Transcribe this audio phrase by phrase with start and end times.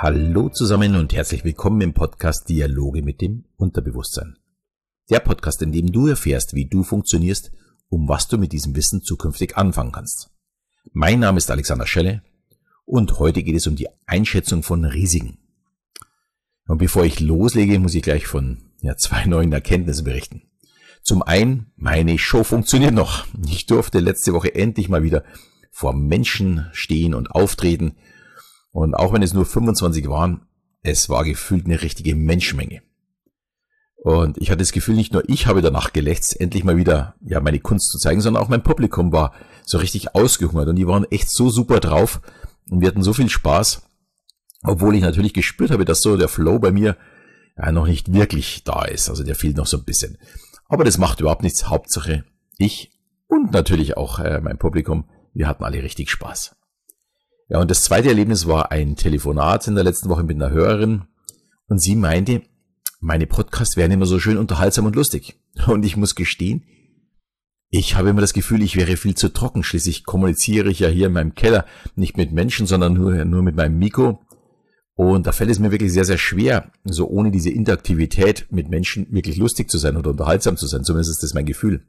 [0.00, 4.36] Hallo zusammen und herzlich willkommen im Podcast Dialoge mit dem Unterbewusstsein.
[5.10, 7.50] Der Podcast, in dem du erfährst, wie du funktionierst,
[7.88, 10.30] um was du mit diesem Wissen zukünftig anfangen kannst.
[10.92, 12.22] Mein Name ist Alexander Schelle
[12.84, 15.38] und heute geht es um die Einschätzung von Risiken.
[16.68, 20.42] Und bevor ich loslege, muss ich gleich von ja, zwei neuen Erkenntnissen berichten.
[21.02, 23.26] Zum einen, meine Show funktioniert noch.
[23.48, 25.24] Ich durfte letzte Woche endlich mal wieder
[25.72, 27.96] vor Menschen stehen und auftreten
[28.70, 30.46] und auch wenn es nur 25 waren,
[30.82, 32.82] es war gefühlt eine richtige Menschenmenge.
[34.00, 37.40] Und ich hatte das Gefühl, nicht nur ich habe danach gelächzt, endlich mal wieder ja
[37.40, 41.04] meine Kunst zu zeigen, sondern auch mein Publikum war so richtig ausgehungert und die waren
[41.10, 42.20] echt so super drauf
[42.70, 43.82] und wir hatten so viel Spaß,
[44.62, 46.96] obwohl ich natürlich gespürt habe, dass so der Flow bei mir
[47.56, 49.10] ja noch nicht wirklich da ist.
[49.10, 50.16] Also der fehlt noch so ein bisschen.
[50.68, 51.68] Aber das macht überhaupt nichts.
[51.68, 52.24] Hauptsache
[52.56, 52.92] ich
[53.26, 56.57] und natürlich auch äh, mein Publikum, wir hatten alle richtig Spaß.
[57.48, 61.04] Ja, und das zweite Erlebnis war ein Telefonat in der letzten Woche mit einer Hörerin
[61.66, 62.42] und sie meinte,
[63.00, 65.40] meine Podcasts wären immer so schön unterhaltsam und lustig.
[65.66, 66.64] Und ich muss gestehen,
[67.70, 69.62] ich habe immer das Gefühl, ich wäre viel zu trocken.
[69.62, 73.56] Schließlich kommuniziere ich ja hier in meinem Keller nicht mit Menschen, sondern nur, nur mit
[73.56, 74.20] meinem Mikro.
[74.94, 79.06] Und da fällt es mir wirklich sehr, sehr schwer, so ohne diese Interaktivität mit Menschen
[79.12, 80.82] wirklich lustig zu sein oder unterhaltsam zu sein.
[80.82, 81.86] Zumindest ist das mein Gefühl.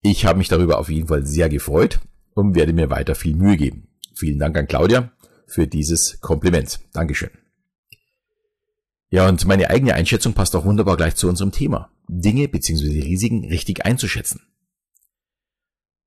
[0.00, 2.00] Ich habe mich darüber auf jeden Fall sehr gefreut
[2.34, 3.88] und werde mir weiter viel Mühe geben.
[4.16, 5.12] Vielen Dank an Claudia
[5.46, 6.80] für dieses Kompliment.
[6.92, 7.30] Dankeschön.
[9.10, 11.90] Ja, und meine eigene Einschätzung passt auch wunderbar gleich zu unserem Thema.
[12.08, 13.02] Dinge bzw.
[13.02, 14.40] Risiken richtig einzuschätzen.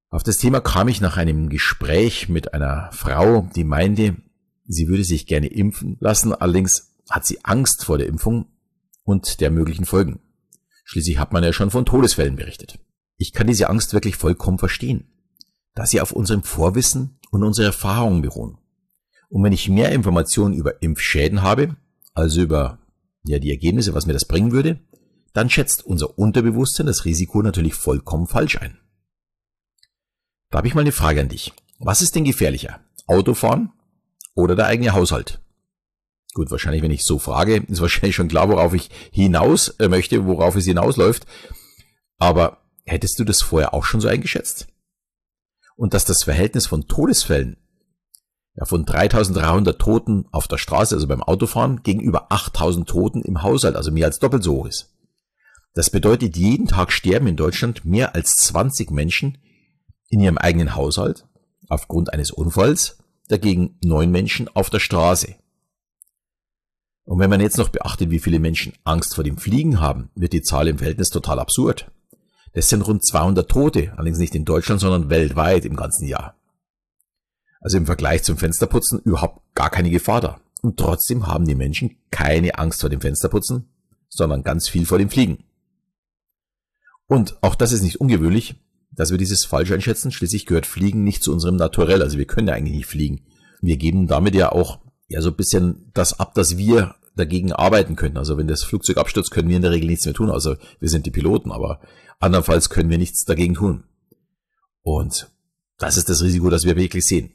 [0.09, 4.17] Auf das Thema kam ich nach einem Gespräch mit einer Frau, die meinte,
[4.65, 8.47] sie würde sich gerne impfen lassen, allerdings hat sie Angst vor der Impfung
[9.03, 10.19] und der möglichen Folgen.
[10.83, 12.80] Schließlich hat man ja schon von Todesfällen berichtet.
[13.17, 15.11] Ich kann diese Angst wirklich vollkommen verstehen,
[15.80, 18.58] da sie auf unserem Vorwissen und unsere Erfahrungen beruhen.
[19.30, 21.77] Und wenn ich mehr Informationen über Impfschäden habe,
[22.14, 22.80] also über
[23.23, 24.81] ja, die Ergebnisse, was mir das bringen würde,
[25.31, 28.77] dann schätzt unser Unterbewusstsein das Risiko natürlich vollkommen falsch ein.
[30.49, 31.53] Da habe ich mal eine Frage an dich.
[31.77, 32.82] Was ist denn gefährlicher?
[33.08, 33.71] Autofahren
[34.36, 35.39] oder der eigene Haushalt?
[36.33, 40.26] Gut, wahrscheinlich, wenn ich so frage, ist wahrscheinlich schon klar, worauf ich hinaus äh, möchte,
[40.26, 41.26] worauf es hinausläuft.
[42.17, 44.67] Aber hättest du das vorher auch schon so eingeschätzt?
[45.79, 47.55] Und dass das Verhältnis von Todesfällen
[48.55, 53.77] ja, von 3300 Toten auf der Straße, also beim Autofahren, gegenüber 8000 Toten im Haushalt,
[53.77, 54.93] also mehr als doppelt so hoch ist.
[55.75, 59.37] Das bedeutet, jeden Tag sterben in Deutschland mehr als 20 Menschen
[60.09, 61.25] in ihrem eigenen Haushalt
[61.69, 62.97] aufgrund eines Unfalls,
[63.29, 65.35] dagegen neun Menschen auf der Straße.
[67.05, 70.33] Und wenn man jetzt noch beachtet, wie viele Menschen Angst vor dem Fliegen haben, wird
[70.33, 71.89] die Zahl im Verhältnis total absurd.
[72.54, 76.36] Das sind rund 200 Tote, allerdings nicht in Deutschland, sondern weltweit im ganzen Jahr.
[77.61, 80.42] Also im Vergleich zum Fensterputzen überhaupt gar keine Gefahr da.
[80.61, 83.70] Und trotzdem haben die Menschen keine Angst vor dem Fensterputzen,
[84.09, 85.43] sondern ganz viel vor dem Fliegen.
[87.08, 88.55] Und auch das ist nicht ungewöhnlich,
[88.92, 90.11] dass wir dieses falsch einschätzen.
[90.11, 92.02] Schließlich gehört Fliegen nicht zu unserem Naturell.
[92.02, 93.26] Also wir können ja eigentlich nicht fliegen.
[93.61, 97.95] Wir geben damit ja auch ja so ein bisschen das ab, dass wir dagegen arbeiten
[97.95, 98.17] können.
[98.17, 100.31] Also wenn das Flugzeug abstürzt, können wir in der Regel nichts mehr tun.
[100.31, 101.81] Also wir sind die Piloten, aber
[102.19, 103.83] Andernfalls können wir nichts dagegen tun.
[104.81, 105.31] Und
[105.77, 107.31] das ist das Risiko, das wir wirklich sehen.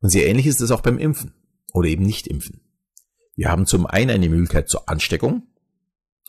[0.00, 1.34] Und sehr ähnlich ist es auch beim Impfen
[1.72, 2.60] oder eben nicht impfen.
[3.34, 5.42] Wir haben zum einen eine Möglichkeit zur Ansteckung.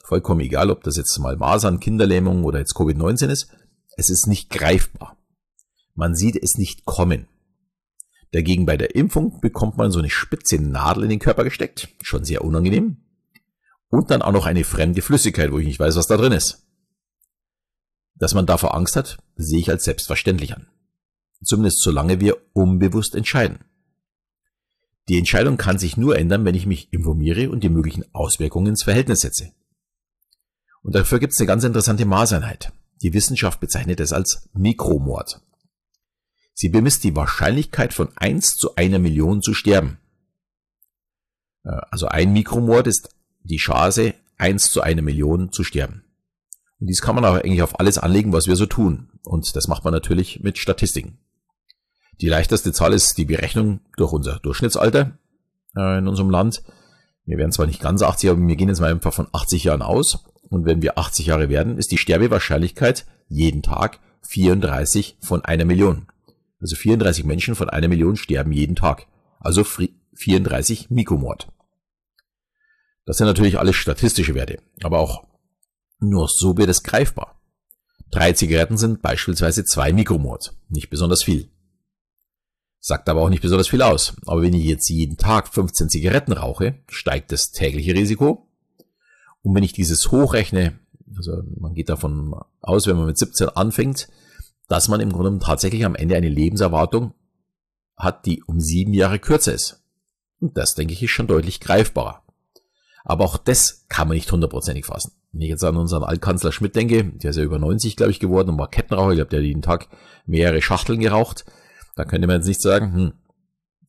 [0.04, 3.50] Vollkommen egal, ob das jetzt mal Masern, Kinderlähmung oder jetzt Covid-19 ist.
[3.98, 5.18] Es ist nicht greifbar.
[5.96, 7.28] Man sieht es nicht kommen.
[8.38, 11.88] Dagegen bei der Impfung bekommt man so eine spitze Nadel in den Körper gesteckt.
[12.04, 12.98] Schon sehr unangenehm.
[13.90, 16.64] Und dann auch noch eine fremde Flüssigkeit, wo ich nicht weiß, was da drin ist.
[18.14, 20.68] Dass man davor Angst hat, sehe ich als selbstverständlich an.
[21.44, 23.58] Zumindest solange wir unbewusst entscheiden.
[25.10, 28.84] Die Entscheidung kann sich nur ändern, wenn ich mich informiere und die möglichen Auswirkungen ins
[28.84, 29.52] Verhältnis setze.
[30.84, 32.72] Und dafür gibt es eine ganz interessante Maßeinheit.
[33.02, 35.42] Die Wissenschaft bezeichnet es als Mikromord.
[36.60, 40.00] Sie bemisst die Wahrscheinlichkeit von 1 zu einer Million zu sterben.
[41.64, 43.10] Äh, also ein Mikromord ist
[43.44, 46.04] die Chance, 1 zu einer Million zu sterben.
[46.80, 49.12] Und dies kann man auch eigentlich auf alles anlegen, was wir so tun.
[49.24, 51.20] Und das macht man natürlich mit Statistiken.
[52.22, 55.16] Die leichteste Zahl ist die Berechnung durch unser Durchschnittsalter
[55.76, 56.64] äh, in unserem Land.
[57.26, 59.84] Wir werden zwar nicht ganz 80, aber wir gehen jetzt mal einfach von 80 Jahren
[59.84, 60.26] aus.
[60.50, 66.08] Und wenn wir 80 Jahre werden, ist die Sterbewahrscheinlichkeit jeden Tag 34 von einer Million.
[66.60, 69.08] Also 34 Menschen von einer Million sterben jeden Tag.
[69.40, 71.48] Also 34 Mikromord.
[73.06, 75.26] Das sind natürlich alles statistische Werte, aber auch
[76.00, 77.40] nur so wird es greifbar.
[78.12, 81.50] Drei Zigaretten sind beispielsweise zwei Mikromord, nicht besonders viel.
[82.80, 84.14] Sagt aber auch nicht besonders viel aus.
[84.26, 88.48] Aber wenn ich jetzt jeden Tag 15 Zigaretten rauche, steigt das tägliche Risiko.
[89.42, 90.80] Und wenn ich dieses hochrechne,
[91.16, 94.08] also man geht davon aus, wenn man mit 17 anfängt,
[94.68, 97.14] dass man im Grunde tatsächlich am Ende eine Lebenserwartung
[97.96, 99.84] hat, die um sieben Jahre kürzer ist.
[100.40, 102.24] Und das, denke ich, ist schon deutlich greifbarer.
[103.04, 105.14] Aber auch das kann man nicht hundertprozentig fassen.
[105.32, 108.20] Wenn ich jetzt an unseren Altkanzler Schmidt denke, der ist ja über 90, glaube ich,
[108.20, 109.88] geworden und war Kettenraucher, ich glaube, der hat jeden Tag
[110.26, 111.46] mehrere Schachteln geraucht,
[111.96, 113.14] da könnte man jetzt nicht sagen, hm,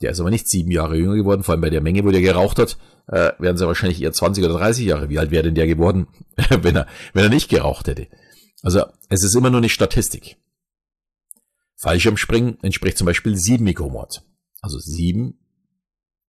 [0.01, 2.21] der ist aber nicht sieben Jahre jünger geworden, vor allem bei der Menge, wo der
[2.21, 2.79] geraucht hat,
[3.09, 5.09] äh, wären sie wahrscheinlich eher 20 oder 30 Jahre.
[5.09, 8.07] Wie alt wäre denn der geworden, wenn er, wenn er nicht geraucht hätte?
[8.63, 10.37] Also es ist immer nur eine Statistik.
[11.79, 14.23] Fallschirmspringen entspricht zum Beispiel sieben Mikromord.
[14.61, 15.39] Also sieben,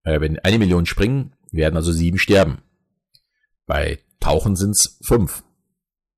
[0.04, 2.60] äh, wenn eine Million springen, werden also sieben sterben.
[3.66, 5.44] Bei Tauchen sind's fünf.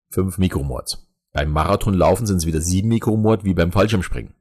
[0.10, 0.98] Fünf Mikromord.
[1.32, 4.34] Beim Marathonlaufen sind es wieder sieben Mikromord wie beim Fallschirmspringen.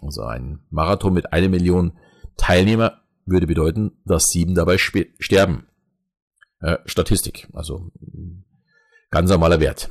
[0.00, 1.98] Also ein Marathon mit einer Million
[2.36, 5.66] Teilnehmer würde bedeuten, dass sieben dabei sterben.
[6.60, 7.90] Äh, Statistik, also
[9.10, 9.90] ganz normaler Wert.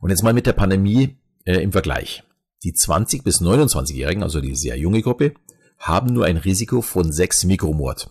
[0.00, 2.22] Und jetzt mal mit der Pandemie äh, im Vergleich.
[2.64, 5.34] Die 20 bis 29-Jährigen, also die sehr junge Gruppe,
[5.78, 8.10] haben nur ein Risiko von 6 Mikromord,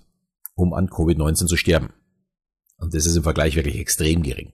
[0.53, 1.91] um an Covid-19 zu sterben.
[2.77, 4.53] Und das ist im Vergleich wirklich extrem gering.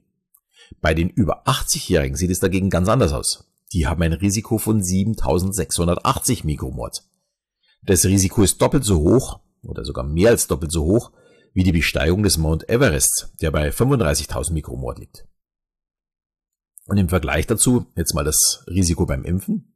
[0.82, 3.52] Bei den über 80-Jährigen sieht es dagegen ganz anders aus.
[3.74, 7.04] Die haben ein Risiko von 7680 Mikromord.
[7.84, 11.12] Das Risiko ist doppelt so hoch oder sogar mehr als doppelt so hoch
[11.54, 15.28] wie die Besteigung des Mount Everest, der bei 35.000 Mikromord liegt.
[16.86, 19.76] Und im Vergleich dazu jetzt mal das Risiko beim Impfen.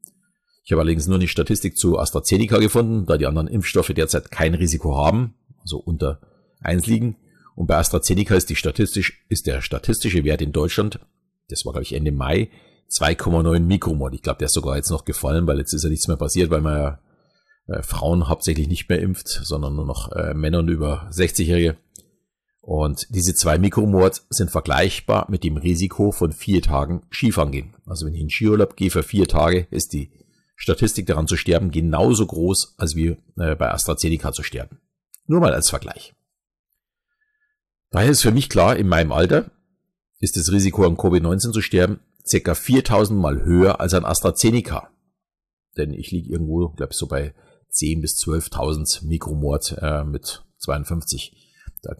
[0.63, 4.53] Ich habe allerdings nur eine Statistik zu AstraZeneca gefunden, da die anderen Impfstoffe derzeit kein
[4.53, 6.21] Risiko haben, also unter
[6.61, 7.17] 1 liegen.
[7.55, 10.99] Und bei AstraZeneca ist, die statistisch, ist der statistische Wert in Deutschland,
[11.49, 12.49] das war glaube ich Ende Mai,
[12.89, 14.13] 2,9 Mikromol.
[14.13, 16.49] Ich glaube, der ist sogar jetzt noch gefallen, weil jetzt ist ja nichts mehr passiert,
[16.49, 16.99] weil man ja
[17.67, 21.77] äh, Frauen hauptsächlich nicht mehr impft, sondern nur noch äh, Männer und über 60-Jährige.
[22.61, 27.75] Und diese zwei Mikromord sind vergleichbar mit dem Risiko von vier Tagen Skifahren gehen.
[27.85, 30.11] Also wenn ich in Skiurlaub gehe für vier Tage, ist die
[30.63, 34.79] Statistik daran zu sterben genauso groß, als wie äh, bei AstraZeneca zu sterben.
[35.27, 36.13] Nur mal als Vergleich.
[37.91, 39.51] Daher ist für mich klar, in meinem Alter
[40.19, 44.89] ist das Risiko an Covid-19 zu sterben circa 4000 mal höher als an AstraZeneca.
[45.75, 47.33] Denn ich liege irgendwo, glaube ich, so bei
[47.67, 51.35] 10 bis 12.000 Mikromord äh, mit 52.
[51.81, 51.97] Da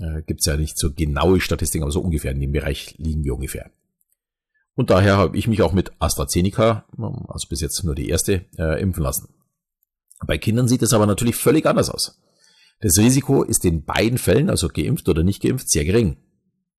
[0.00, 3.36] äh, gibt's ja nicht so genaue Statistiken, aber so ungefähr in dem Bereich liegen wir
[3.36, 3.70] ungefähr.
[4.76, 6.84] Und daher habe ich mich auch mit AstraZeneca,
[7.28, 9.34] also bis jetzt nur die erste, äh, impfen lassen.
[10.26, 12.20] Bei Kindern sieht es aber natürlich völlig anders aus.
[12.80, 16.18] Das Risiko ist in beiden Fällen, also geimpft oder nicht geimpft, sehr gering.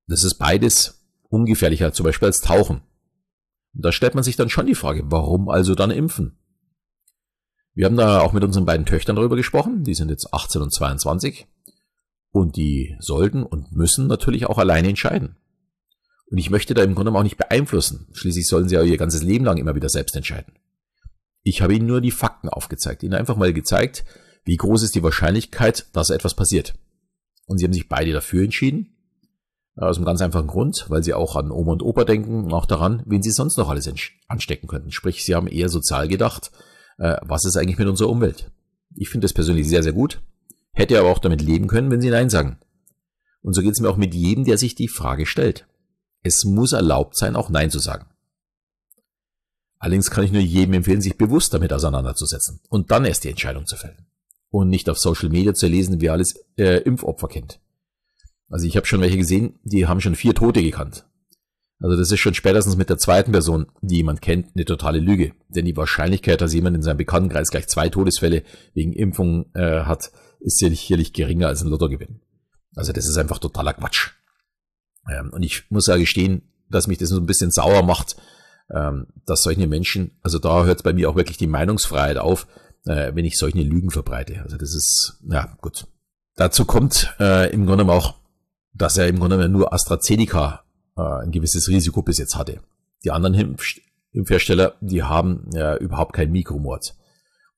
[0.06, 2.82] Das ist beides ungefährlicher, zum Beispiel als Tauchen.
[3.74, 6.38] Und da stellt man sich dann schon die Frage, warum also dann impfen?
[7.74, 10.72] Wir haben da auch mit unseren beiden Töchtern darüber gesprochen, die sind jetzt 18 und
[10.72, 11.46] 22
[12.30, 15.36] und die sollten und müssen natürlich auch alleine entscheiden.
[16.30, 18.06] Und ich möchte da im Grunde auch nicht beeinflussen.
[18.12, 20.52] Schließlich sollen sie ja ihr ganzes Leben lang immer wieder selbst entscheiden.
[21.42, 24.04] Ich habe ihnen nur die Fakten aufgezeigt, ihnen einfach mal gezeigt,
[24.44, 26.74] wie groß ist die Wahrscheinlichkeit, dass etwas passiert.
[27.46, 28.94] Und sie haben sich beide dafür entschieden.
[29.76, 32.66] Aus einem ganz einfachen Grund, weil sie auch an Oma und Opa denken und auch
[32.66, 33.88] daran, wen sie sonst noch alles
[34.26, 34.90] anstecken könnten.
[34.90, 36.50] Sprich, sie haben eher sozial gedacht,
[36.98, 38.50] äh, was ist eigentlich mit unserer Umwelt.
[38.96, 40.20] Ich finde das persönlich sehr, sehr gut.
[40.72, 42.58] Hätte aber auch damit leben können, wenn sie Nein sagen.
[43.40, 45.66] Und so geht es mir auch mit jedem, der sich die Frage stellt.
[46.22, 48.06] Es muss erlaubt sein, auch Nein zu sagen.
[49.78, 53.66] Allerdings kann ich nur jedem empfehlen, sich bewusst damit auseinanderzusetzen und dann erst die Entscheidung
[53.66, 54.06] zu fällen.
[54.50, 57.60] Und nicht auf Social Media zu lesen, wie alles äh, Impfopfer kennt.
[58.48, 61.04] Also ich habe schon welche gesehen, die haben schon vier Tote gekannt.
[61.80, 65.32] Also das ist schon spätestens mit der zweiten Person, die jemand kennt, eine totale Lüge.
[65.48, 68.42] Denn die Wahrscheinlichkeit, dass jemand in seinem Bekanntenkreis gleich zwei Todesfälle
[68.74, 70.10] wegen Impfung äh, hat,
[70.40, 72.20] ist sicherlich geringer als ein Lottogewinn.
[72.74, 74.12] Also das ist einfach totaler Quatsch.
[75.10, 78.16] Ähm, und ich muss ja gestehen, dass mich das so ein bisschen sauer macht,
[78.74, 82.46] ähm, dass solche Menschen, also da hört bei mir auch wirklich die Meinungsfreiheit auf,
[82.86, 84.40] äh, wenn ich solche Lügen verbreite.
[84.42, 85.86] Also das ist, ja gut.
[86.36, 88.14] Dazu kommt äh, im Grunde auch,
[88.74, 90.62] dass er im Grunde nur AstraZeneca
[90.96, 92.60] äh, ein gewisses Risiko bis jetzt hatte.
[93.04, 93.64] Die anderen Impf
[94.12, 96.96] Impfhersteller, die haben ja überhaupt kein Mikromord.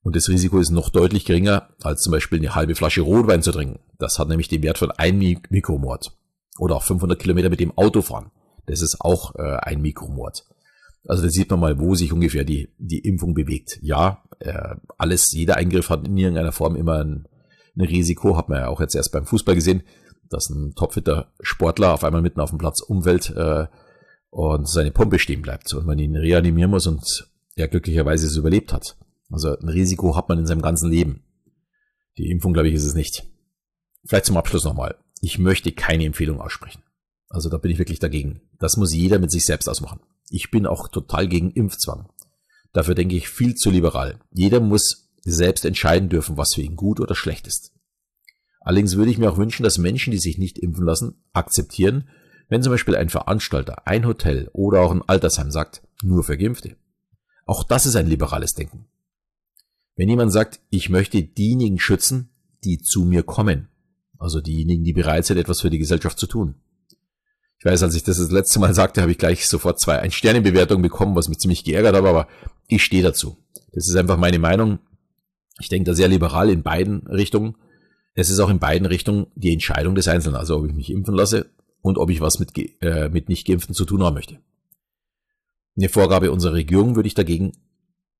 [0.03, 3.51] Und das Risiko ist noch deutlich geringer, als zum Beispiel eine halbe Flasche Rotwein zu
[3.51, 3.79] trinken.
[3.99, 6.11] Das hat nämlich den Wert von einem Mikromord.
[6.61, 8.29] Oder auch 500 Kilometer mit dem Auto fahren.
[8.67, 10.45] Das ist auch äh, ein Mikromord.
[11.07, 13.79] Also da sieht man mal, wo sich ungefähr die, die Impfung bewegt.
[13.81, 17.27] Ja, äh, alles, jeder Eingriff hat in irgendeiner Form immer ein,
[17.75, 18.37] ein Risiko.
[18.37, 19.81] Hat man ja auch jetzt erst beim Fußball gesehen,
[20.29, 23.65] dass ein topfitter Sportler auf einmal mitten auf dem Platz umwelt äh,
[24.29, 28.71] und seine Pumpe stehen bleibt und man ihn reanimieren muss und er glücklicherweise es überlebt
[28.71, 28.97] hat.
[29.31, 31.23] Also ein Risiko hat man in seinem ganzen Leben.
[32.19, 33.25] Die Impfung, glaube ich, ist es nicht.
[34.05, 34.95] Vielleicht zum Abschluss nochmal.
[35.21, 36.83] Ich möchte keine Empfehlung aussprechen.
[37.29, 38.41] Also da bin ich wirklich dagegen.
[38.59, 40.01] Das muss jeder mit sich selbst ausmachen.
[40.29, 42.09] Ich bin auch total gegen Impfzwang.
[42.73, 44.19] Dafür denke ich viel zu liberal.
[44.31, 47.71] Jeder muss selbst entscheiden dürfen, was für ihn gut oder schlecht ist.
[48.59, 52.09] Allerdings würde ich mir auch wünschen, dass Menschen, die sich nicht impfen lassen, akzeptieren,
[52.49, 56.75] wenn zum Beispiel ein Veranstalter, ein Hotel oder auch ein Altersheim sagt, nur für Geimpfte.
[57.45, 58.87] Auch das ist ein liberales Denken.
[59.95, 62.29] Wenn jemand sagt, ich möchte diejenigen schützen,
[62.63, 63.67] die zu mir kommen,
[64.21, 66.55] also diejenigen, die bereit sind, etwas für die Gesellschaft zu tun.
[67.57, 70.81] Ich weiß, als ich das das letzte Mal sagte, habe ich gleich sofort zwei Ein-Sterne-Bewertungen
[70.81, 72.27] bekommen, was mich ziemlich geärgert hat, aber
[72.67, 73.37] ich stehe dazu.
[73.73, 74.79] Das ist einfach meine Meinung.
[75.59, 77.55] Ich denke da sehr liberal in beiden Richtungen.
[78.13, 81.15] Es ist auch in beiden Richtungen die Entscheidung des Einzelnen, also ob ich mich impfen
[81.15, 81.51] lasse
[81.81, 82.51] und ob ich was mit,
[82.81, 84.39] äh, mit nicht geimpften zu tun haben möchte.
[85.77, 87.53] Eine Vorgabe unserer Regierung würde ich dagegen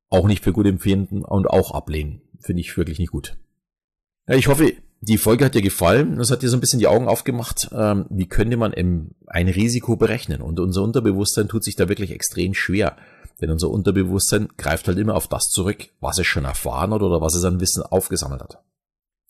[0.09, 2.21] auch nicht für gut empfinden und auch ablehnen.
[2.39, 3.37] Finde ich wirklich nicht gut.
[4.27, 6.17] Ja, ich hoffe, die Folge hat dir gefallen.
[6.17, 7.69] Das hat dir so ein bisschen die Augen aufgemacht.
[7.73, 10.41] Ähm, wie könnte man ein Risiko berechnen?
[10.41, 12.95] Und unser Unterbewusstsein tut sich da wirklich extrem schwer.
[13.41, 17.19] Denn unser Unterbewusstsein greift halt immer auf das zurück, was es schon erfahren hat oder
[17.19, 18.63] was es an Wissen aufgesammelt hat.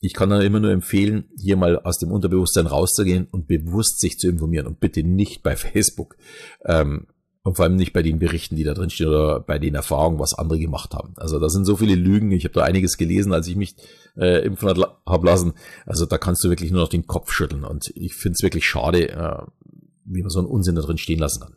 [0.02, 4.18] Ich kann dann immer nur empfehlen, hier mal aus dem Unterbewusstsein rauszugehen und bewusst sich
[4.18, 6.18] zu informieren und bitte nicht bei Facebook.
[6.66, 7.08] Ähm,
[7.44, 10.20] und vor allem nicht bei den Berichten, die da drin stehen oder bei den Erfahrungen,
[10.20, 11.14] was andere gemacht haben.
[11.18, 12.32] Also da sind so viele Lügen.
[12.32, 13.76] Ich habe da einiges gelesen, als ich mich
[14.16, 15.54] äh, impfen habe lassen.
[15.86, 17.64] Also da kannst du wirklich nur noch den Kopf schütteln.
[17.64, 19.42] Und ich finde es wirklich schade, äh,
[20.06, 21.56] wie man so einen Unsinn da drin stehen lassen kann.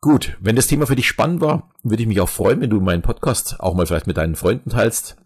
[0.00, 2.80] Gut, wenn das Thema für dich spannend war, würde ich mich auch freuen, wenn du
[2.80, 5.16] meinen Podcast auch mal vielleicht mit deinen Freunden teilst.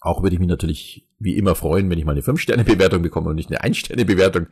[0.00, 3.36] Auch würde ich mich natürlich wie immer freuen, wenn ich mal eine 5-Sterne-Bewertung bekomme und
[3.36, 4.46] nicht eine 1-Sterne-Bewertung.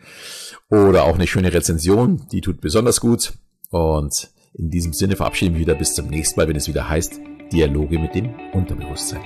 [0.69, 3.33] Oder auch eine schöne Rezension, die tut besonders gut.
[3.71, 6.89] Und in diesem Sinne verabschiede ich mich wieder bis zum nächsten Mal, wenn es wieder
[6.89, 7.21] heißt
[7.53, 9.21] Dialoge mit dem Unterbewusstsein.